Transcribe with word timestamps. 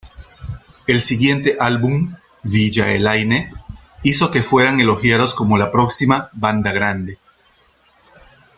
El 0.87 0.99
siguiente 0.99 1.57
álbum, 1.59 2.15
"Villa 2.41 2.91
Elaine", 2.91 3.53
hizo 4.01 4.31
que 4.31 4.41
fueran 4.41 4.79
elogiados 4.79 5.35
como 5.35 5.59
la 5.59 5.69
próxima 5.69 6.31
"banda 6.33 6.71
grande". 6.71 7.19